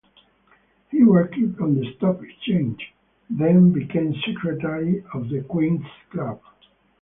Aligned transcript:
He 0.89 1.03
worked 1.03 1.35
on 1.61 1.75
the 1.75 1.93
Stock 1.95 2.23
Exchange, 2.23 2.91
then 3.29 3.71
became 3.71 4.15
secretary 4.25 5.03
of 5.13 5.29
The 5.29 5.43
Queen's 5.43 5.85
Club. 6.09 6.41